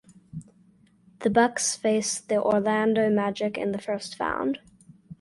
The 1.19 1.29
Bucks 1.29 1.75
faced 1.75 2.27
the 2.27 2.41
Orlando 2.41 3.07
Magic 3.11 3.55
in 3.55 3.71
the 3.71 3.77
First 3.77 4.15
Found. 4.15 4.57